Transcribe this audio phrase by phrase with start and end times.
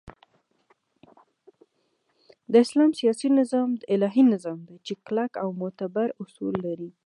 [2.51, 6.89] د اسلام سیاسی نظام الهی نظام دی چی کلک او معتبر اصول لری